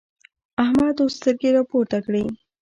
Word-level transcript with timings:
احمد 0.63 0.95
اوس 1.01 1.13
سترګې 1.19 1.49
راپورته 1.57 1.97
کړې. 2.05 2.23